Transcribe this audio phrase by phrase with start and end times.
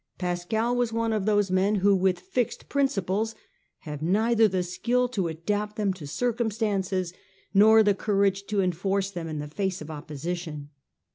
[0.17, 3.35] Pascal was one of those men who, with fixed principles,
[3.81, 7.13] have neither the skill to adapt them to circumstances,
[7.53, 10.71] nor the courage to enforce them in the face of opposition.